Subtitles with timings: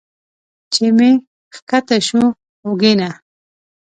[0.73, 1.11] چې مې
[1.55, 2.23] ښکته شو
[2.65, 3.09] اوږې نه